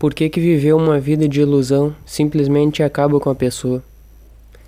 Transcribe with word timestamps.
Por 0.00 0.14
que, 0.14 0.30
que 0.30 0.40
viver 0.40 0.72
uma 0.72 0.98
vida 0.98 1.28
de 1.28 1.42
ilusão 1.42 1.94
simplesmente 2.06 2.82
acaba 2.82 3.20
com 3.20 3.28
a 3.28 3.34
pessoa? 3.34 3.84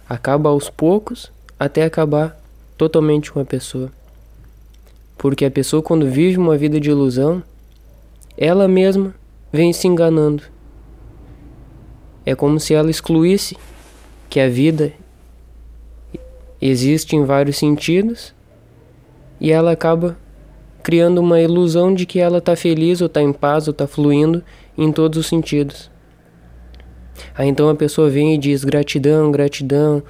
Acaba 0.07 0.51
aos 0.51 0.69
poucos 0.69 1.33
até 1.59 1.85
acabar 1.85 2.39
totalmente 2.77 3.33
com 3.33 3.41
a 3.41 3.45
pessoa. 3.47 3.91
Porque 5.17 5.47
a 5.47 5.51
pessoa, 5.51 5.83
quando 5.83 6.07
vive 6.07 6.37
uma 6.37 6.55
vida 6.59 6.79
de 6.79 6.91
ilusão, 6.91 7.43
ela 8.37 8.69
mesma 8.69 9.15
vem 9.51 9.73
se 9.73 9.89
enganando. 9.89 10.43
É 12.27 12.35
como 12.35 12.61
se 12.61 12.75
ela 12.75 12.91
excluísse 12.91 13.57
que 14.29 14.39
a 14.39 14.51
vida 14.51 14.93
existe 16.61 17.17
em 17.17 17.25
vários 17.25 17.57
sentidos 17.57 18.35
e 19.41 19.51
ela 19.51 19.73
acaba 19.73 20.15
criando 20.83 21.23
uma 21.23 21.41
ilusão 21.41 21.95
de 21.95 22.05
que 22.05 22.19
ela 22.21 22.37
está 22.37 22.55
feliz 22.55 23.01
ou 23.01 23.07
está 23.07 23.23
em 23.23 23.33
paz 23.33 23.67
ou 23.67 23.73
está 23.73 23.87
fluindo 23.87 24.45
em 24.77 24.93
todos 24.93 25.19
os 25.19 25.27
sentidos. 25.27 25.91
Aí 27.35 27.49
então 27.49 27.69
a 27.69 27.75
pessoa 27.75 28.11
vem 28.11 28.35
e 28.35 28.39
diz 28.39 28.65
gratidão, 28.65 29.31
gratidão, 29.31 30.03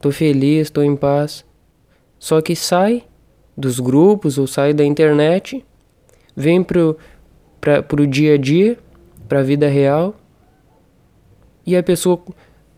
tô 0.00 0.10
feliz, 0.10 0.70
tô 0.70 0.82
em 0.82 0.96
paz. 0.96 1.44
Só 2.18 2.40
que 2.40 2.56
sai 2.56 3.04
dos 3.56 3.80
grupos 3.80 4.38
ou 4.38 4.46
sai 4.46 4.72
da 4.72 4.84
internet, 4.84 5.64
vem 6.34 6.62
pro, 6.62 6.96
pra, 7.60 7.82
pro 7.82 8.06
dia 8.06 8.34
a 8.34 8.38
dia, 8.38 8.78
pra 9.28 9.42
vida 9.42 9.68
real, 9.68 10.14
e 11.66 11.76
a 11.76 11.82
pessoa 11.82 12.22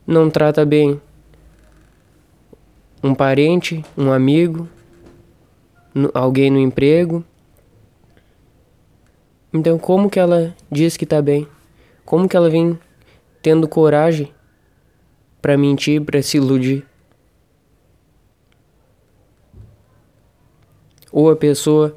não 0.06 0.28
trata 0.28 0.64
bem 0.64 1.00
um 3.02 3.14
parente, 3.14 3.84
um 3.96 4.10
amigo, 4.12 4.68
alguém 6.12 6.50
no 6.50 6.58
emprego, 6.58 7.24
então, 9.52 9.78
como 9.78 10.08
que 10.08 10.20
ela 10.20 10.54
diz 10.70 10.96
que 10.96 11.04
tá 11.04 11.20
bem? 11.20 11.46
Como 12.04 12.28
que 12.28 12.36
ela 12.36 12.48
vem 12.48 12.78
tendo 13.42 13.66
coragem 13.66 14.32
para 15.42 15.56
mentir, 15.56 16.00
para 16.02 16.22
se 16.22 16.36
iludir? 16.36 16.86
Ou 21.10 21.30
a 21.30 21.36
pessoa 21.36 21.96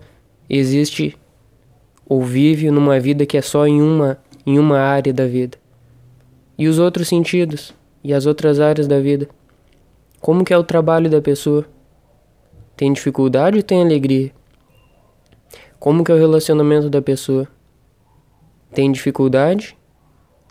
existe 0.50 1.16
ou 2.08 2.24
vive 2.24 2.72
numa 2.72 3.00
vida 3.00 3.26
que 3.26 3.38
é 3.38 3.42
só 3.42 3.68
em 3.68 3.82
uma 3.82 4.18
em 4.46 4.60
uma 4.60 4.80
área 4.80 5.14
da 5.14 5.26
vida. 5.26 5.58
E 6.58 6.68
os 6.68 6.80
outros 6.80 7.08
sentidos 7.08 7.74
e 8.04 8.14
as 8.14 8.26
outras 8.26 8.60
áreas 8.60 8.88
da 8.88 9.00
vida? 9.00 9.30
Como 10.20 10.44
que 10.44 10.54
é 10.54 10.58
o 10.58 10.64
trabalho 10.64 11.10
da 11.10 11.22
pessoa? 11.22 11.66
Tem 12.76 12.92
dificuldade 12.92 13.58
ou 13.58 13.64
tem 13.64 13.82
alegria? 13.82 14.32
Como 15.84 16.02
que 16.02 16.14
é 16.14 16.16
o 16.16 16.18
relacionamento 16.18 16.90
da 16.90 17.02
pessoa? 17.02 17.46
Tem 18.74 18.90
dificuldade 18.90 19.78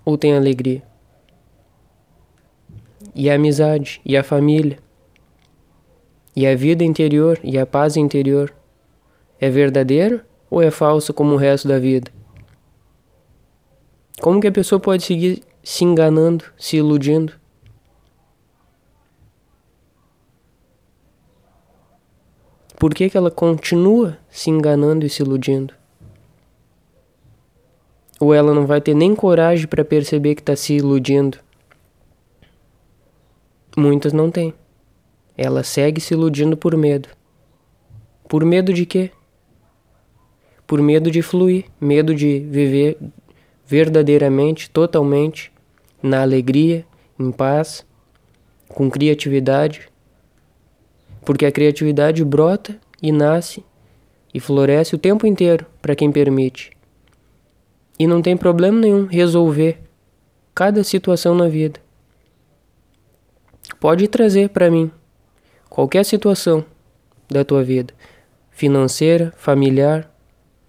ou 0.05 0.19
tem 0.19 0.36
alegria? 0.36 0.83
E 3.14 3.30
a 3.30 3.36
amizade, 3.36 3.98
e 4.05 4.14
a 4.14 4.22
família, 4.22 4.78
e 6.36 6.47
a 6.47 6.55
vida 6.55 6.84
interior, 6.84 7.41
e 7.42 7.58
a 7.58 7.64
paz 7.64 7.97
interior, 7.97 8.52
é 9.41 9.48
verdadeiro 9.48 10.20
ou 10.50 10.61
é 10.61 10.70
falso 10.70 11.14
como 11.14 11.33
o 11.33 11.39
resto 11.39 11.67
da 11.67 11.78
vida? 11.78 12.11
Como 14.20 14.39
que 14.39 14.48
a 14.48 14.52
pessoa 14.52 14.78
pode 14.78 15.02
seguir 15.02 15.42
se 15.64 15.83
enganando, 15.83 16.44
se 16.58 16.77
iludindo? 16.77 17.33
Por 22.83 22.92
que, 22.92 23.08
que 23.08 23.16
ela 23.16 23.30
continua 23.30 24.19
se 24.28 24.50
enganando 24.50 25.06
e 25.06 25.08
se 25.08 25.22
iludindo? 25.22 25.72
Ou 28.19 28.34
ela 28.34 28.52
não 28.52 28.66
vai 28.66 28.80
ter 28.80 28.92
nem 28.92 29.14
coragem 29.14 29.69
para 29.69 29.84
perceber 29.84 30.34
que 30.34 30.41
está 30.41 30.56
se 30.56 30.72
iludindo? 30.72 31.39
Muitas 33.77 34.12
não 34.12 34.33
têm. 34.33 34.52
Ela 35.39 35.62
segue 35.62 36.01
se 36.01 36.12
iludindo 36.12 36.56
por 36.56 36.77
medo. 36.77 37.08
Por 38.29 38.45
medo 38.45 38.73
de 38.73 38.85
quê? 38.85 39.12
Por 40.67 40.83
medo 40.83 41.08
de 41.08 41.23
fluir, 41.23 41.67
medo 41.80 42.12
de 42.12 42.40
viver 42.40 42.98
verdadeiramente, 43.64 44.68
totalmente, 44.68 45.52
na 46.02 46.23
alegria, 46.23 46.85
em 47.17 47.30
paz, 47.30 47.86
com 48.68 48.90
criatividade, 48.90 49.92
porque 51.24 51.46
a 51.46 51.52
criatividade 51.52 52.24
brota 52.24 52.78
e 53.02 53.12
nasce 53.12 53.64
e 54.33 54.40
floresce 54.40 54.94
o 54.94 54.98
tempo 54.98 55.27
inteiro 55.27 55.66
para 55.80 55.94
quem 55.94 56.10
permite. 56.10 56.70
E 57.98 58.06
não 58.06 58.22
tem 58.22 58.36
problema 58.36 58.78
nenhum 58.78 59.06
resolver 59.06 59.78
cada 60.55 60.82
situação 60.82 61.34
na 61.34 61.48
vida. 61.48 61.80
Pode 63.78 64.08
trazer 64.08 64.48
para 64.50 64.70
mim 64.70 64.90
qualquer 65.68 66.05
situação 66.05 66.64
da 67.28 67.44
tua 67.44 67.62
vida, 67.62 67.94
financeira, 68.50 69.32
familiar, 69.36 70.11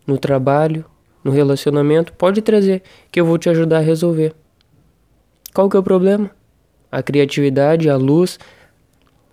no 0.06 0.18
trabalho, 0.18 0.86
no 1.24 1.32
relacionamento, 1.32 2.14
pode 2.14 2.42
trazer 2.42 2.84
que 3.12 3.20
eu 3.20 3.26
vou 3.26 3.38
te 3.38 3.50
ajudar 3.50 3.78
a 3.78 3.82
resolver. 3.82 4.34
Qual 5.54 5.70
que 5.70 5.78
é 5.78 5.80
o 5.80 5.84
problema? 5.84 6.30
A 6.92 7.02
criatividade, 7.02 7.90
a 7.90 7.96
luz, 7.96 8.38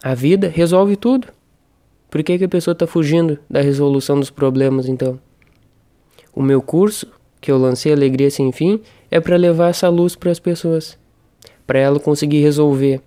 a 0.03 0.15
vida 0.15 0.49
resolve 0.49 0.97
tudo. 0.97 1.29
Por 2.11 2.23
que, 2.23 2.39
que 2.39 2.45
a 2.45 2.49
pessoa 2.49 2.73
está 2.73 2.87
fugindo 2.87 3.39
da 3.49 3.61
resolução 3.61 4.19
dos 4.19 4.31
problemas 4.31 4.89
então? 4.89 5.21
O 6.35 6.43
meu 6.43 6.63
curso, 6.63 7.07
que 7.41 7.51
eu 7.51 7.59
lancei 7.59 7.93
Alegria 7.93 8.31
Sem 8.31 8.51
Fim, 8.51 8.81
é 9.11 9.21
para 9.21 9.37
levar 9.37 9.69
essa 9.69 9.89
luz 9.89 10.17
para 10.17 10.31
as 10.31 10.39
pessoas, 10.39 10.99
para 11.67 11.79
ela 11.79 12.01
conseguir 12.01 12.41
resolver 12.41 13.01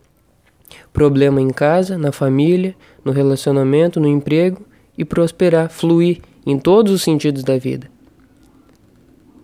problema 0.92 1.42
em 1.42 1.50
casa, 1.50 1.98
na 1.98 2.12
família, 2.12 2.76
no 3.04 3.12
relacionamento, 3.12 4.00
no 4.00 4.08
emprego 4.08 4.62
e 4.98 5.04
prosperar, 5.04 5.70
fluir 5.70 6.22
em 6.46 6.58
todos 6.58 6.92
os 6.92 7.02
sentidos 7.02 7.44
da 7.44 7.58
vida. 7.58 7.90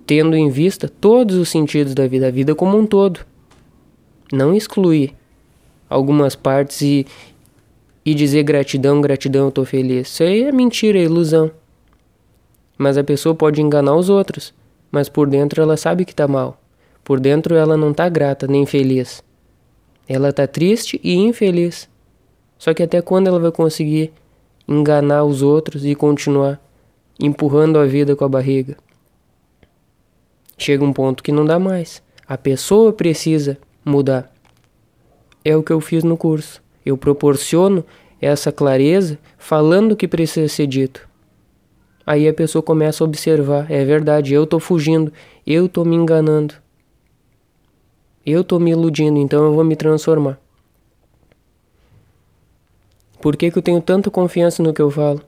Tendo 0.06 0.36
em 0.36 0.50
vista 0.50 0.88
todos 0.88 1.36
os 1.36 1.50
sentidos 1.50 1.94
da 1.94 2.08
vida, 2.08 2.28
a 2.28 2.32
vida 2.32 2.56
como 2.56 2.78
um 2.78 2.86
todo. 2.86 3.20
Não 4.32 4.56
excluir 4.56 5.14
algumas 5.90 6.36
partes 6.36 6.82
e, 6.82 7.06
e 8.10 8.16
dizer 8.16 8.42
gratidão, 8.42 9.00
gratidão, 9.02 9.46
eu 9.46 9.52
tô 9.52 9.64
feliz. 9.64 10.08
Isso 10.08 10.24
aí 10.24 10.42
é 10.46 10.52
mentira, 10.52 10.98
é 10.98 11.04
ilusão. 11.04 11.52
Mas 12.76 12.98
a 12.98 13.04
pessoa 13.04 13.36
pode 13.36 13.62
enganar 13.62 13.94
os 13.94 14.10
outros, 14.10 14.52
mas 14.92 15.08
por 15.08 15.30
dentro 15.30 15.62
ela 15.62 15.78
sabe 15.78 16.06
que 16.06 16.16
tá 16.16 16.28
mal. 16.28 16.60
Por 17.04 17.20
dentro 17.20 17.54
ela 17.54 17.78
não 17.78 17.94
tá 17.94 18.10
grata 18.10 18.48
nem 18.48 18.66
feliz. 18.66 19.24
Ela 20.08 20.34
tá 20.34 20.48
triste 20.48 21.00
e 21.04 21.14
infeliz. 21.14 21.88
Só 22.58 22.74
que 22.74 22.82
até 22.82 23.00
quando 23.00 23.28
ela 23.28 23.40
vai 23.40 23.52
conseguir 23.52 24.12
enganar 24.68 25.24
os 25.24 25.44
outros 25.44 25.86
e 25.86 25.94
continuar 25.94 26.60
empurrando 27.20 27.78
a 27.78 27.86
vida 27.86 28.16
com 28.16 28.26
a 28.26 28.30
barriga? 28.30 28.76
Chega 30.58 30.84
um 30.84 30.92
ponto 30.92 31.22
que 31.22 31.32
não 31.32 31.46
dá 31.46 31.60
mais. 31.60 32.02
A 32.28 32.40
pessoa 32.40 32.92
precisa 32.92 33.56
mudar. 33.86 34.34
É 35.46 35.56
o 35.56 35.62
que 35.62 35.72
eu 35.72 35.80
fiz 35.80 36.04
no 36.04 36.18
curso. 36.18 36.60
Eu 36.90 36.98
proporciono 36.98 37.86
essa 38.20 38.52
clareza 38.52 39.20
falando 39.38 39.92
o 39.92 39.96
que 39.96 40.08
precisa 40.08 40.48
ser 40.48 40.66
dito. 40.66 41.08
Aí 42.04 42.28
a 42.28 42.34
pessoa 42.34 42.64
começa 42.64 43.04
a 43.04 43.06
observar, 43.06 43.70
é 43.70 43.86
verdade, 43.86 44.34
eu 44.34 44.44
estou 44.44 44.60
fugindo, 44.60 45.14
eu 45.46 45.68
estou 45.68 45.86
me 45.86 45.96
enganando. 45.96 46.56
Eu 48.26 48.42
estou 48.42 48.60
me 48.60 48.72
iludindo, 48.72 49.20
então 49.20 49.46
eu 49.46 49.54
vou 49.54 49.64
me 49.64 49.76
transformar. 49.76 50.40
Por 53.22 53.38
que, 53.38 53.52
que 53.52 53.60
eu 53.60 53.62
tenho 53.62 53.80
tanta 53.82 54.10
confiança 54.10 54.64
no 54.64 54.74
que 54.74 54.82
eu 54.82 54.90
falo? 54.90 55.22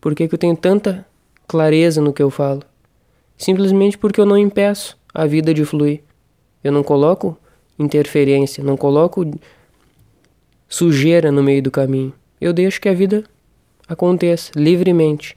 Por 0.00 0.14
que, 0.14 0.26
que 0.26 0.34
eu 0.34 0.38
tenho 0.38 0.56
tanta 0.56 1.06
clareza 1.46 2.00
no 2.00 2.14
que 2.14 2.22
eu 2.22 2.30
falo? 2.30 2.62
Simplesmente 3.36 3.98
porque 3.98 4.18
eu 4.18 4.24
não 4.24 4.38
impeço 4.38 4.98
a 5.12 5.26
vida 5.26 5.52
de 5.52 5.66
fluir. 5.66 6.02
Eu 6.64 6.72
não 6.72 6.82
coloco 6.82 7.36
interferência, 7.82 8.62
não 8.64 8.76
coloco 8.76 9.28
sujeira 10.68 11.30
no 11.30 11.42
meio 11.42 11.62
do 11.62 11.70
caminho. 11.70 12.12
Eu 12.40 12.52
deixo 12.52 12.80
que 12.80 12.88
a 12.88 12.94
vida 12.94 13.24
aconteça 13.88 14.50
livremente. 14.56 15.36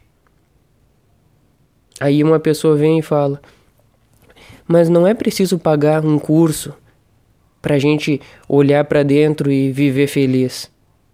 Aí 1.99 2.23
uma 2.23 2.39
pessoa 2.39 2.75
vem 2.75 2.99
e 2.99 3.01
fala: 3.01 3.41
Mas 4.67 4.89
não 4.89 5.05
é 5.05 5.13
preciso 5.13 5.59
pagar 5.59 6.05
um 6.05 6.17
curso 6.17 6.73
para 7.61 7.75
a 7.75 7.79
gente 7.79 8.21
olhar 8.47 8.83
para 8.85 9.03
dentro 9.03 9.51
e 9.51 9.71
viver 9.71 10.07
feliz, 10.07 10.71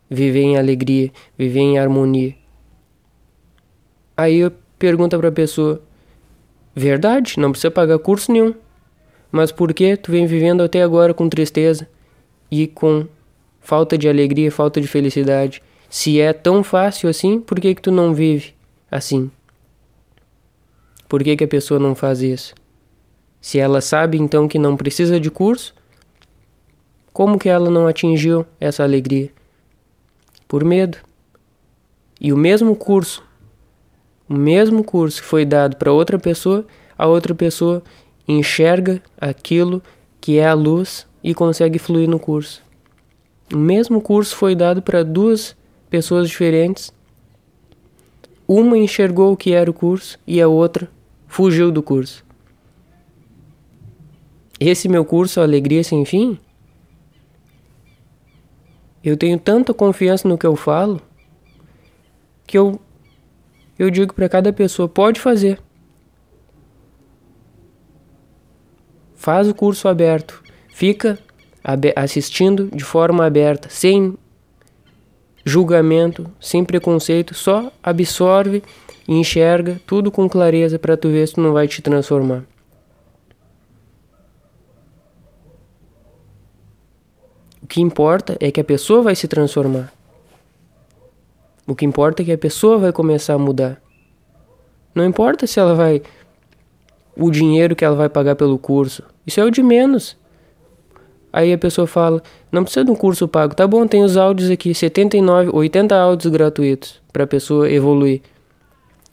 viver 0.10 0.42
em 0.42 0.58
alegria, 0.58 1.12
viver 1.38 1.60
em 1.60 1.80
harmonia. 1.80 2.36
Aí 4.18 4.38
eu 4.38 4.52
pergunto 4.78 5.18
para 5.18 5.30
a 5.30 5.32
pessoa: 5.32 5.82
Verdade, 6.76 7.40
não 7.40 7.52
precisa 7.52 7.72
pagar 7.72 8.00
curso 8.00 8.32
nenhum. 8.32 8.54
Mas 9.32 9.52
por 9.52 9.74
que 9.74 9.96
tu 9.96 10.12
vem 10.12 10.26
vivendo 10.26 10.62
até 10.62 10.84
agora 10.84 11.14
com 11.14 11.30
tristeza 11.30 11.88
e 12.50 12.68
com 12.68 13.08
falta 13.60 13.98
de 13.98 14.10
alegria, 14.10 14.52
falta 14.52 14.82
de 14.82 14.88
felicidade? 14.88 15.64
Se 15.90 16.20
é 16.20 16.34
tão 16.34 16.64
fácil 16.64 17.10
assim, 17.10 17.40
por 17.40 17.60
que 17.60 17.76
que 17.76 17.82
tu 17.82 17.92
não 17.92 18.14
vive 18.14 18.54
assim? 18.90 19.32
Por 21.08 21.24
que, 21.24 21.36
que 21.36 21.44
a 21.44 21.48
pessoa 21.48 21.80
não 21.80 21.94
faz 21.94 22.22
isso? 22.22 22.56
Se 23.42 23.60
ela 23.60 23.82
sabe 23.82 24.18
então 24.18 24.48
que 24.48 24.58
não 24.58 24.78
precisa 24.78 25.20
de 25.20 25.30
curso, 25.30 25.74
como 27.12 27.38
que 27.38 27.50
ela 27.50 27.70
não 27.70 27.88
atingiu 27.88 28.46
essa 28.60 28.84
alegria? 28.84 29.30
Por 30.48 30.64
medo. 30.64 30.98
E 32.20 32.32
o 32.32 32.38
mesmo 32.38 32.76
curso, 32.76 33.22
o 34.30 34.34
mesmo 34.34 34.84
curso 34.84 35.22
que 35.22 35.28
foi 35.28 35.44
dado 35.44 35.76
para 35.76 35.92
outra 35.92 36.18
pessoa, 36.18 36.66
a 36.98 37.08
outra 37.08 37.36
pessoa 37.36 37.84
enxerga 38.32 39.02
aquilo 39.20 39.82
que 40.20 40.38
é 40.38 40.48
a 40.48 40.54
luz 40.54 41.08
e 41.24 41.34
consegue 41.34 41.80
fluir 41.80 42.10
no 42.10 42.20
curso. 42.20 42.62
O 43.54 43.58
mesmo 43.58 44.02
curso 44.02 44.36
foi 44.36 44.56
dado 44.56 44.82
para 44.82 45.04
duas 45.04 45.56
pessoas 45.90 46.30
diferentes. 46.30 46.94
Uma 48.48 48.78
enxergou 48.78 49.34
o 49.34 49.38
que 49.38 49.54
era 49.54 49.70
o 49.70 49.74
curso 49.74 50.18
e 50.26 50.42
a 50.42 50.48
outra 50.48 50.90
fugiu 51.28 51.72
do 51.72 51.84
curso. 51.84 52.24
Esse 54.60 54.88
meu 54.88 55.04
curso, 55.04 55.42
Alegria 55.42 55.84
Sem 55.84 56.06
Fim, 56.06 56.38
eu 59.04 59.18
tenho 59.18 59.40
tanta 59.40 59.74
confiança 59.74 60.28
no 60.28 60.38
que 60.38 60.46
eu 60.46 60.56
falo 60.56 61.02
que 62.46 62.58
eu, 62.58 62.80
eu 63.80 63.90
digo 63.90 64.14
para 64.14 64.28
cada 64.28 64.52
pessoa: 64.52 64.88
pode 64.88 65.20
fazer. 65.20 65.58
Faz 69.22 69.48
o 69.48 69.54
curso 69.54 69.88
aberto. 69.88 70.42
Fica 70.74 71.20
assistindo 71.96 72.76
de 72.76 72.84
forma 72.84 73.24
aberta, 73.24 73.70
sem 73.70 74.18
julgamento, 75.46 76.26
sem 76.40 76.66
preconceito, 76.66 77.36
só 77.36 77.72
absorve 77.84 78.64
e 79.08 79.14
enxerga 79.14 79.80
tudo 79.86 80.12
com 80.12 80.28
clareza 80.28 80.80
para 80.80 80.98
tu 80.98 81.10
ver 81.10 81.28
se 81.28 81.36
tu 81.36 81.42
não 81.42 81.54
vai 81.54 81.68
te 81.68 81.84
transformar. 81.84 82.44
O 87.62 87.68
que 87.68 87.80
importa 87.80 88.36
é 88.40 88.50
que 88.50 88.60
a 88.60 88.64
pessoa 88.64 89.04
vai 89.04 89.16
se 89.16 89.28
transformar. 89.28 89.94
O 91.68 91.76
que 91.76 91.86
importa 91.86 92.24
é 92.24 92.26
que 92.26 92.32
a 92.32 92.38
pessoa 92.40 92.80
vai 92.80 92.92
começar 92.92 93.36
a 93.36 93.38
mudar. 93.38 93.80
Não 94.96 95.06
importa 95.06 95.46
se 95.46 95.60
ela 95.60 95.76
vai 95.76 96.02
o 97.16 97.30
dinheiro 97.30 97.76
que 97.76 97.86
ela 97.86 97.96
vai 97.96 98.10
pagar 98.10 98.36
pelo 98.36 98.58
curso. 98.58 99.04
Isso 99.26 99.40
é 99.40 99.44
o 99.44 99.52
de 99.52 99.62
menos. 99.62 100.18
Aí 101.32 101.54
a 101.54 101.58
pessoa 101.58 101.88
fala: 101.88 102.22
"Não 102.52 102.64
precisa 102.64 102.86
de 102.86 102.92
um 102.92 102.96
curso 102.96 103.28
pago. 103.28 103.56
Tá 103.56 103.66
bom, 103.68 103.88
tem 103.88 104.04
os 104.04 104.18
áudios 104.18 104.50
aqui, 104.50 104.74
79, 104.74 105.50
80 105.54 105.96
áudios 105.96 106.32
gratuitos 106.32 107.02
para 107.12 107.24
a 107.24 107.28
pessoa 107.28 107.70
evoluir. 107.70 108.22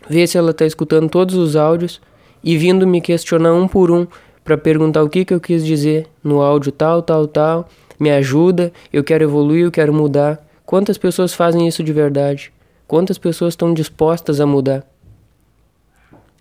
Ver 0.09 0.27
se 0.27 0.39
ela 0.39 0.55
tá 0.55 0.65
escutando 0.65 1.09
todos 1.09 1.35
os 1.35 1.55
áudios 1.57 2.01
e 2.43 2.57
vindo 2.57 2.87
me 2.87 3.01
questionar 3.01 3.53
um 3.53 3.69
por 3.69 3.91
um 3.91 4.07
para 4.45 4.57
perguntar 4.57 5.03
o 5.03 5.09
que 5.09 5.25
que 5.25 5.35
eu 5.35 5.41
quis 5.41 5.65
dizer 5.65 6.07
no 6.25 6.41
áudio 6.41 6.73
tal, 6.73 7.03
tal, 7.03 7.27
tal. 7.27 7.69
Me 8.01 8.11
ajuda, 8.11 8.73
eu 8.93 9.03
quero 9.05 9.25
evoluir, 9.25 9.65
eu 9.65 9.71
quero 9.71 9.93
mudar. 9.93 10.43
Quantas 10.65 10.97
pessoas 10.97 11.35
fazem 11.35 11.67
isso 11.67 11.83
de 11.83 11.93
verdade? 11.93 12.53
Quantas 12.87 13.19
pessoas 13.19 13.53
estão 13.53 13.75
dispostas 13.75 14.41
a 14.41 14.47
mudar? 14.47 14.87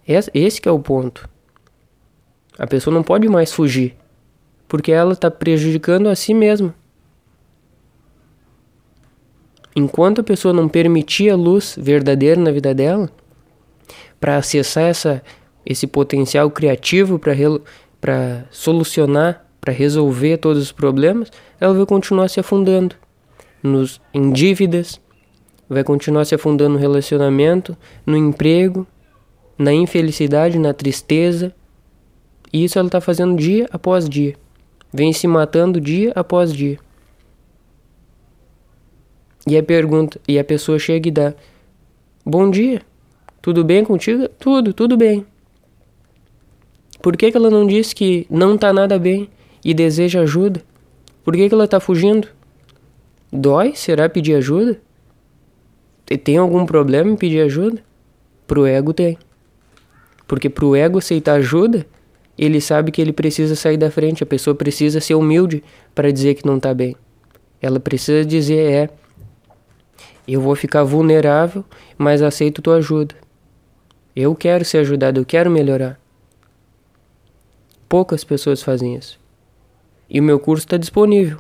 Esse 0.07 0.61
que 0.61 0.69
é 0.69 0.71
o 0.71 0.79
ponto. 0.79 1.27
A 2.57 2.65
pessoa 2.65 2.93
não 2.93 3.03
pode 3.03 3.27
mais 3.29 3.51
fugir, 3.51 3.95
porque 4.67 4.91
ela 4.91 5.13
está 5.13 5.29
prejudicando 5.29 6.07
a 6.07 6.15
si 6.15 6.33
mesma. 6.33 6.73
Enquanto 9.75 10.21
a 10.21 10.23
pessoa 10.23 10.53
não 10.53 10.67
permitir 10.67 11.29
a 11.29 11.35
luz 11.35 11.77
verdadeira 11.79 12.41
na 12.41 12.51
vida 12.51 12.73
dela, 12.73 13.09
para 14.19 14.37
acessar 14.37 14.85
essa, 14.85 15.21
esse 15.63 15.85
potencial 15.85 16.49
criativo 16.49 17.19
para 17.19 18.45
solucionar, 18.49 19.45
para 19.61 19.71
resolver 19.71 20.37
todos 20.37 20.63
os 20.63 20.71
problemas, 20.71 21.31
ela 21.59 21.73
vai 21.73 21.85
continuar 21.85 22.27
se 22.27 22.39
afundando 22.39 22.95
nos, 23.61 24.01
em 24.13 24.31
dívidas, 24.31 24.99
vai 25.69 25.83
continuar 25.83 26.25
se 26.25 26.33
afundando 26.33 26.73
no 26.73 26.79
relacionamento, 26.79 27.77
no 28.05 28.15
emprego, 28.15 28.87
na 29.57 29.73
infelicidade, 29.73 30.57
na 30.57 30.73
tristeza, 30.73 31.53
e 32.51 32.63
isso 32.63 32.77
ela 32.79 32.87
está 32.87 33.01
fazendo 33.01 33.35
dia 33.35 33.67
após 33.71 34.07
dia. 34.07 34.35
Vem 34.93 35.11
se 35.11 35.27
matando 35.27 35.79
dia 35.81 36.11
após 36.15 36.53
dia. 36.53 36.79
E 39.45 39.57
a 39.57 39.63
pergunta, 39.63 40.19
e 40.27 40.37
a 40.37 40.43
pessoa 40.43 40.77
chega 40.77 41.07
e 41.07 41.11
dá: 41.11 41.33
Bom 42.25 42.49
dia, 42.49 42.81
tudo 43.41 43.63
bem 43.63 43.83
contigo? 43.85 44.27
Tudo, 44.39 44.73
tudo 44.73 44.97
bem. 44.97 45.25
Por 47.01 47.15
que, 47.15 47.31
que 47.31 47.37
ela 47.37 47.49
não 47.49 47.65
disse 47.65 47.95
que 47.95 48.27
não 48.29 48.55
está 48.55 48.73
nada 48.73 48.99
bem 48.99 49.29
e 49.63 49.73
deseja 49.73 50.21
ajuda? 50.21 50.61
Por 51.23 51.33
que, 51.33 51.47
que 51.47 51.53
ela 51.53 51.65
está 51.65 51.79
fugindo? 51.79 52.27
Dói? 53.31 53.73
Será 53.75 54.09
pedir 54.09 54.35
ajuda? 54.35 54.81
Tem 56.23 56.37
algum 56.37 56.65
problema 56.65 57.11
em 57.11 57.15
pedir 57.15 57.41
ajuda? 57.41 57.81
Pro 58.45 58.65
ego 58.65 58.93
tem. 58.93 59.17
Porque 60.25 60.49
pro 60.49 60.75
ego 60.75 60.97
aceitar 60.97 61.35
ajuda, 61.35 61.85
ele 62.37 62.61
sabe 62.61 62.91
que 62.91 63.01
ele 63.01 63.11
precisa 63.11 63.55
sair 63.55 63.77
da 63.77 63.89
frente, 63.89 64.23
a 64.23 64.25
pessoa 64.25 64.55
precisa 64.55 65.01
ser 65.01 65.15
humilde 65.15 65.63
para 65.95 66.11
dizer 66.11 66.35
que 66.35 66.45
não 66.45 66.57
está 66.57 66.73
bem. 66.73 66.95
Ela 67.61 67.79
precisa 67.79 68.23
dizer 68.23 68.71
é 68.71 68.89
eu 70.27 70.41
vou 70.41 70.55
ficar 70.55 70.83
vulnerável, 70.83 71.63
mas 71.97 72.21
aceito 72.21 72.61
tua 72.61 72.75
ajuda. 72.75 73.15
Eu 74.15 74.35
quero 74.35 74.65
ser 74.65 74.79
ajudado, 74.79 75.19
eu 75.19 75.25
quero 75.25 75.49
melhorar. 75.49 75.99
Poucas 77.87 78.23
pessoas 78.23 78.61
fazem 78.61 78.95
isso. 78.95 79.19
E 80.09 80.19
o 80.19 80.23
meu 80.23 80.39
curso 80.39 80.65
está 80.65 80.77
disponível 80.77 81.39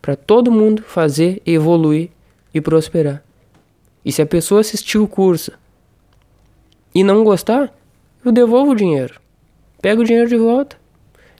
para 0.00 0.16
todo 0.16 0.50
mundo 0.50 0.82
fazer, 0.82 1.40
evoluir 1.46 2.10
e 2.52 2.60
prosperar. 2.60 3.22
E 4.04 4.10
se 4.10 4.20
a 4.20 4.26
pessoa 4.26 4.60
assistir 4.60 4.98
o 4.98 5.06
curso 5.06 5.52
e 6.92 7.04
não 7.04 7.22
gostar, 7.22 7.72
eu 8.24 8.32
devolvo 8.32 8.72
o 8.72 8.76
dinheiro. 8.76 9.14
Pego 9.80 10.02
o 10.02 10.04
dinheiro 10.04 10.28
de 10.28 10.36
volta. 10.36 10.76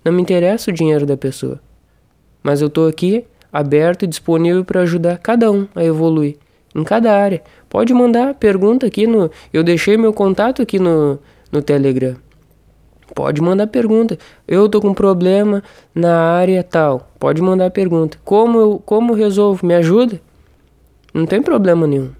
Não 0.05 0.12
me 0.12 0.20
interessa 0.20 0.70
o 0.70 0.75
dinheiro 0.75 1.06
da 1.06 1.17
pessoa. 1.17 1.61
Mas 2.43 2.61
eu 2.61 2.67
estou 2.67 2.88
aqui 2.88 3.25
aberto 3.52 4.05
e 4.05 4.08
disponível 4.08 4.64
para 4.64 4.81
ajudar 4.81 5.19
cada 5.19 5.50
um 5.50 5.69
a 5.75 5.84
evoluir 5.84 6.37
em 6.75 6.82
cada 6.82 7.14
área. 7.14 7.43
Pode 7.69 7.93
mandar 7.93 8.34
pergunta 8.34 8.87
aqui 8.87 9.06
no. 9.06 9.31
Eu 9.52 9.62
deixei 9.62 9.96
meu 9.96 10.12
contato 10.12 10.62
aqui 10.62 10.79
no, 10.79 11.19
no 11.50 11.62
Telegram. 11.62 12.16
Pode 13.14 13.42
mandar 13.42 13.66
pergunta. 13.66 14.18
Eu 14.49 14.68
tô 14.68 14.80
com 14.80 14.95
problema 14.95 15.62
na 15.95 16.16
área 16.33 16.64
tal. 16.64 17.11
Pode 17.18 17.42
mandar 17.42 17.71
pergunta. 17.71 18.18
Como 18.25 18.59
eu 18.59 18.83
como 18.85 19.12
resolvo? 19.12 19.66
Me 19.66 19.75
ajuda? 19.75 20.21
Não 21.12 21.26
tem 21.26 21.42
problema 21.42 21.87
nenhum. 21.87 22.11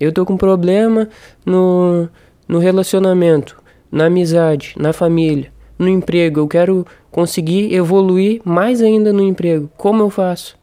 Eu 0.00 0.12
tô 0.12 0.26
com 0.26 0.36
problema 0.36 1.08
no 1.46 2.08
no 2.46 2.58
relacionamento, 2.58 3.62
na 3.90 4.06
amizade, 4.06 4.74
na 4.78 4.92
família, 4.92 5.52
no 5.78 5.88
emprego. 5.88 6.40
Eu 6.40 6.48
quero 6.48 6.86
conseguir 7.10 7.72
evoluir 7.74 8.40
mais 8.44 8.82
ainda 8.82 9.12
no 9.12 9.22
emprego. 9.22 9.70
Como 9.76 10.02
eu 10.02 10.10
faço? 10.10 10.58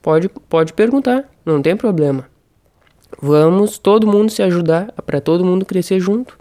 Pode, 0.00 0.28
pode 0.28 0.72
perguntar, 0.72 1.30
não 1.44 1.62
tem 1.62 1.76
problema. 1.76 2.26
Vamos 3.20 3.78
todo 3.78 4.06
mundo 4.06 4.32
se 4.32 4.42
ajudar 4.42 4.92
para 5.06 5.20
todo 5.20 5.44
mundo 5.44 5.64
crescer 5.64 6.00
junto. 6.00 6.38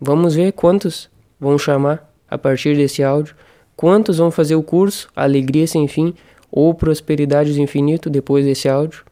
Vamos 0.00 0.34
ver 0.34 0.52
quantos 0.52 1.08
vão 1.38 1.58
chamar 1.58 2.12
a 2.28 2.36
partir 2.36 2.76
desse 2.76 3.02
áudio, 3.02 3.36
quantos 3.76 4.18
vão 4.18 4.30
fazer 4.30 4.56
o 4.56 4.62
curso 4.62 5.08
Alegria 5.14 5.66
Sem 5.66 5.86
Fim 5.86 6.14
ou 6.50 6.74
Prosperidade 6.74 7.52
do 7.52 7.60
Infinito 7.60 8.10
depois 8.10 8.44
desse 8.44 8.68
áudio. 8.68 9.04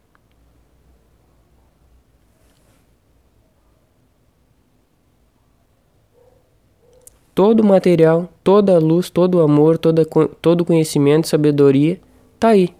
Todo 7.34 7.60
o 7.60 7.64
material, 7.64 8.28
toda 8.44 8.76
a 8.76 8.78
luz, 8.78 9.10
todo 9.10 9.38
o 9.38 9.40
amor, 9.42 9.76
toda, 9.76 10.04
todo 10.40 10.60
o 10.60 10.64
conhecimento, 10.64 11.28
sabedoria, 11.28 12.00
tá 12.38 12.48
aí. 12.48 12.74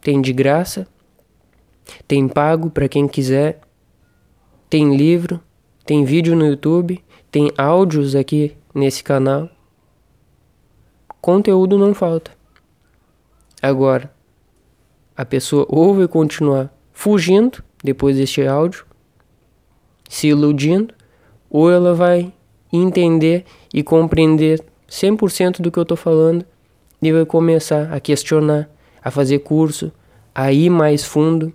Tem 0.00 0.20
de 0.20 0.32
graça, 0.32 0.86
tem 2.06 2.26
pago 2.28 2.70
para 2.70 2.88
quem 2.88 3.06
quiser, 3.06 3.60
tem 4.68 4.96
livro, 4.96 5.40
tem 5.86 6.04
vídeo 6.04 6.34
no 6.34 6.46
YouTube, 6.46 7.02
tem 7.30 7.50
áudios 7.56 8.14
aqui 8.14 8.56
nesse 8.74 9.02
canal. 9.02 9.48
Conteúdo 11.20 11.78
não 11.78 11.94
falta. 11.94 12.30
Agora, 13.60 14.12
a 15.16 15.24
pessoa 15.24 15.66
ou 15.68 15.94
vai 15.94 16.06
continuar 16.06 16.72
fugindo 16.92 17.62
depois 17.82 18.16
deste 18.16 18.46
áudio, 18.46 18.86
se 20.08 20.28
iludindo, 20.28 20.94
ou 21.50 21.70
ela 21.70 21.94
vai 21.94 22.32
entender 22.72 23.44
e 23.72 23.82
compreender 23.82 24.62
100% 24.88 25.60
do 25.60 25.70
que 25.70 25.78
eu 25.78 25.82
estou 25.82 25.96
falando 25.96 26.44
e 27.00 27.12
vai 27.12 27.24
começar 27.24 27.92
a 27.92 28.00
questionar, 28.00 28.68
a 29.02 29.10
fazer 29.10 29.38
curso, 29.40 29.92
a 30.34 30.52
ir 30.52 30.70
mais 30.70 31.04
fundo. 31.04 31.52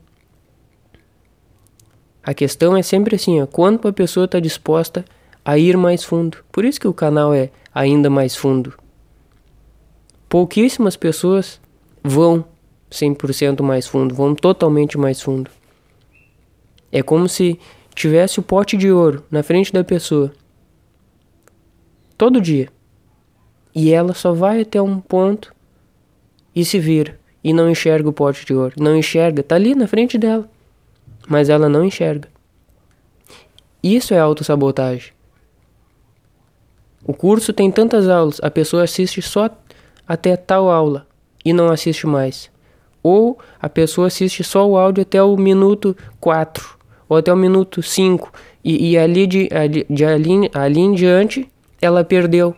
A 2.23 2.33
questão 2.33 2.75
é 2.75 2.81
sempre 2.81 3.15
assim, 3.15 3.41
ó, 3.41 3.45
quanto 3.45 3.87
a 3.87 3.93
pessoa 3.93 4.25
está 4.25 4.39
disposta 4.39 5.03
a 5.43 5.57
ir 5.57 5.75
mais 5.75 6.03
fundo. 6.03 6.37
Por 6.51 6.63
isso 6.63 6.79
que 6.79 6.87
o 6.87 6.93
canal 6.93 7.33
é 7.33 7.49
ainda 7.73 8.09
mais 8.09 8.35
fundo. 8.35 8.73
Pouquíssimas 10.29 10.95
pessoas 10.95 11.59
vão 12.03 12.45
100% 12.89 13.61
mais 13.61 13.87
fundo, 13.87 14.15
vão 14.15 14.33
totalmente 14.33 14.97
mais 14.97 15.21
fundo. 15.21 15.49
É 16.91 17.01
como 17.01 17.27
se 17.27 17.59
tivesse 17.93 18.39
o 18.39 18.43
pote 18.43 18.77
de 18.77 18.91
ouro 18.91 19.23
na 19.29 19.43
frente 19.43 19.73
da 19.73 19.83
pessoa. 19.83 20.31
Todo 22.23 22.39
dia. 22.39 22.69
E 23.75 23.91
ela 23.91 24.13
só 24.13 24.31
vai 24.31 24.61
até 24.61 24.81
um 24.81 24.97
ponto 24.97 25.53
e 26.55 26.63
se 26.63 26.79
vira 26.79 27.19
e 27.43 27.51
não 27.51 27.69
enxerga 27.69 28.07
o 28.07 28.13
pote 28.13 28.45
de 28.45 28.53
ouro. 28.53 28.75
Não 28.79 28.95
enxerga, 28.95 29.43
tá 29.43 29.55
ali 29.55 29.75
na 29.75 29.87
frente 29.87 30.17
dela. 30.17 30.49
Mas 31.27 31.49
ela 31.49 31.67
não 31.67 31.83
enxerga. 31.83 32.29
Isso 33.83 34.13
é 34.13 34.19
autossabotagem. 34.19 35.11
O 37.05 37.13
curso 37.13 37.51
tem 37.51 37.69
tantas 37.69 38.07
aulas, 38.07 38.39
a 38.41 38.49
pessoa 38.49 38.83
assiste 38.83 39.21
só 39.21 39.49
até 40.07 40.37
tal 40.37 40.71
aula 40.71 41.05
e 41.43 41.51
não 41.51 41.69
assiste 41.69 42.07
mais. 42.07 42.49
Ou 43.03 43.37
a 43.61 43.67
pessoa 43.67 44.07
assiste 44.07 44.45
só 44.45 44.65
o 44.65 44.77
áudio 44.77 45.01
até 45.01 45.21
o 45.21 45.35
minuto 45.35 45.93
4 46.21 46.79
ou 47.09 47.17
até 47.17 47.33
o 47.33 47.35
minuto 47.35 47.83
5 47.83 48.31
e, 48.63 48.91
e 48.91 48.97
ali, 48.97 49.27
de, 49.27 49.49
ali, 49.53 49.85
de 49.89 50.05
ali, 50.05 50.49
ali 50.53 50.79
em 50.79 50.93
diante 50.93 51.51
ela 51.85 52.03
perdeu 52.03 52.55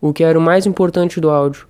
o 0.00 0.12
que 0.12 0.22
era 0.22 0.38
o 0.38 0.42
mais 0.42 0.66
importante 0.66 1.20
do 1.20 1.30
áudio. 1.30 1.66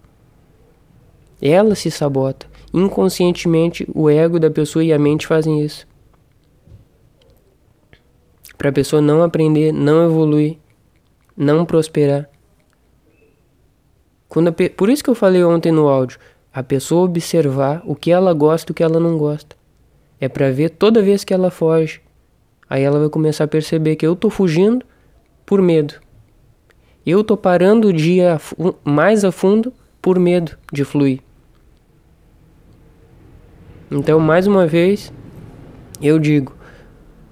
Ela 1.41 1.75
se 1.75 1.91
sabota. 1.91 2.47
Inconscientemente, 2.73 3.87
o 3.95 4.11
ego 4.11 4.39
da 4.39 4.51
pessoa 4.51 4.85
e 4.85 4.93
a 4.93 4.99
mente 4.99 5.27
fazem 5.27 5.63
isso. 5.63 5.87
Para 8.57 8.71
a 8.71 8.73
pessoa 8.73 9.01
não 9.01 9.23
aprender, 9.23 9.73
não 9.73 10.05
evoluir, 10.05 10.59
não 11.37 11.65
prosperar. 11.65 12.29
Quando 14.29 14.53
pe... 14.53 14.69
Por 14.69 14.91
isso 14.91 15.03
que 15.03 15.09
eu 15.09 15.15
falei 15.15 15.43
ontem 15.45 15.73
no 15.73 15.89
áudio, 15.89 16.19
a 16.53 16.63
pessoa 16.63 17.05
observar 17.05 17.83
o 17.87 17.95
que 17.95 18.11
ela 18.11 18.35
gosta 18.35 18.71
e 18.71 18.73
o 18.73 18.75
que 18.75 18.83
ela 18.83 18.99
não 18.99 19.17
gosta. 19.17 19.57
É 20.21 20.29
para 20.29 20.51
ver 20.51 20.71
toda 20.71 21.01
vez 21.01 21.23
que 21.23 21.33
ela 21.33 21.51
foge. 21.51 22.01
Aí 22.69 22.83
ela 22.83 22.99
vai 22.99 23.09
começar 23.09 23.45
a 23.45 23.49
perceber 23.49 23.97
que 23.97 24.07
eu 24.07 24.17
tô 24.17 24.29
fugindo 24.29 24.85
por 25.47 25.63
medo. 25.63 25.95
Eu 27.11 27.25
tô 27.25 27.39
parando 27.39 27.91
de 27.91 28.19
ir 28.19 28.25
mais 28.85 29.25
a 29.25 29.33
fundo 29.33 29.73
por 30.03 30.19
medo 30.19 30.59
de 30.71 30.85
fluir. 30.85 31.21
Então, 33.91 34.21
mais 34.21 34.47
uma 34.47 34.67
vez, 34.67 35.11
eu 36.03 36.19
digo: 36.19 36.55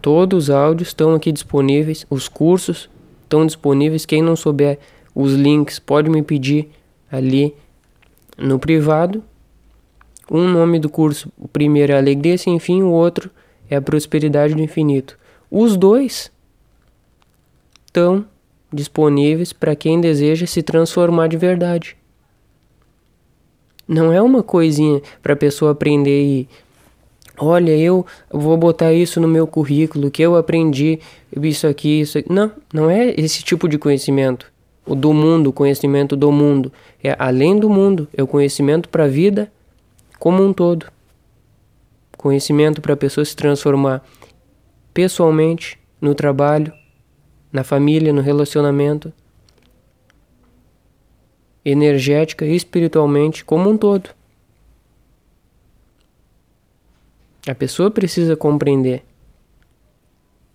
todos 0.00 0.44
os 0.44 0.50
áudios 0.50 0.88
estão 0.88 1.14
aqui 1.14 1.30
disponíveis, 1.30 2.06
os 2.08 2.26
cursos 2.26 2.88
estão 3.24 3.44
disponíveis. 3.44 4.06
Quem 4.06 4.22
não 4.22 4.34
souber 4.34 4.78
os 5.14 5.34
links, 5.34 5.78
pode 5.78 6.08
me 6.08 6.22
pedir 6.22 6.70
ali 7.12 7.54
no 8.38 8.58
privado. 8.58 9.22
Um 10.30 10.48
nome 10.48 10.78
do 10.78 10.88
curso, 10.88 11.30
o 11.36 11.46
primeiro 11.46 11.92
é 11.92 11.98
Alegria 11.98 12.38
Sem 12.38 12.58
Fim, 12.58 12.80
o 12.80 12.90
outro 12.90 13.30
é 13.68 13.76
a 13.76 13.82
Prosperidade 13.82 14.54
do 14.54 14.62
Infinito. 14.62 15.18
Os 15.50 15.76
dois 15.76 16.32
estão 17.84 18.24
disponíveis 18.76 19.52
para 19.52 19.74
quem 19.74 20.00
deseja 20.00 20.46
se 20.46 20.62
transformar 20.62 21.26
de 21.26 21.36
verdade. 21.36 21.96
Não 23.88 24.12
é 24.12 24.20
uma 24.20 24.42
coisinha 24.42 25.00
para 25.22 25.32
a 25.32 25.36
pessoa 25.36 25.72
aprender 25.72 26.22
e 26.22 26.48
olha, 27.38 27.76
eu 27.76 28.06
vou 28.30 28.56
botar 28.56 28.92
isso 28.92 29.20
no 29.20 29.28
meu 29.28 29.46
currículo, 29.46 30.10
que 30.10 30.22
eu 30.22 30.36
aprendi 30.36 31.00
isso 31.42 31.66
aqui, 31.66 32.00
isso 32.00 32.18
aqui. 32.18 32.32
Não, 32.32 32.52
não 32.72 32.90
é 32.90 33.14
esse 33.16 33.42
tipo 33.42 33.68
de 33.68 33.78
conhecimento. 33.78 34.52
O 34.84 34.94
do 34.94 35.12
mundo, 35.12 35.50
o 35.50 35.52
conhecimento 35.52 36.14
do 36.14 36.30
mundo. 36.30 36.72
É 37.02 37.16
além 37.18 37.58
do 37.58 37.68
mundo, 37.68 38.06
é 38.16 38.22
o 38.22 38.26
conhecimento 38.26 38.88
para 38.88 39.04
a 39.04 39.08
vida 39.08 39.50
como 40.18 40.44
um 40.44 40.52
todo. 40.52 40.86
Conhecimento 42.16 42.80
para 42.80 42.94
a 42.94 42.96
pessoa 42.96 43.24
se 43.24 43.34
transformar 43.34 44.04
pessoalmente, 44.92 45.78
no 46.00 46.14
trabalho, 46.14 46.72
na 47.56 47.64
família, 47.64 48.12
no 48.12 48.20
relacionamento, 48.20 49.10
energética 51.64 52.44
e 52.44 52.54
espiritualmente 52.54 53.42
como 53.42 53.70
um 53.70 53.78
todo. 53.78 54.10
A 57.48 57.54
pessoa 57.54 57.90
precisa 57.90 58.36
compreender 58.36 59.02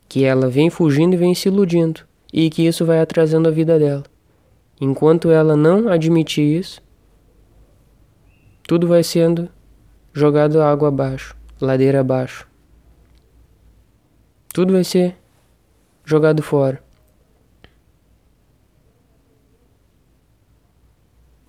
que 0.08 0.24
ela 0.24 0.48
vem 0.48 0.70
fugindo 0.70 1.16
e 1.16 1.18
vem 1.18 1.34
se 1.34 1.50
iludindo 1.50 2.02
e 2.32 2.52
que 2.52 2.68
isso 2.68 2.86
vai 2.86 3.00
atrasando 3.00 3.48
a 3.48 3.52
vida 3.52 3.80
dela. 3.80 4.04
Enquanto 4.80 5.32
ela 5.32 5.56
não 5.56 5.90
admitir 5.90 6.60
isso, 6.60 6.84
tudo 8.62 8.88
vai 8.88 9.02
sendo 9.02 9.50
jogado 10.14 10.62
água 10.62 10.90
abaixo, 10.90 11.36
ladeira 11.60 12.02
abaixo. 12.02 12.48
Tudo 14.54 14.74
vai 14.74 14.84
ser 14.84 15.16
jogado 16.06 16.44
fora. 16.44 16.91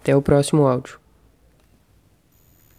Até 0.03 0.17
o 0.17 0.21
próximo 0.21 0.67
áudio. 0.67 1.02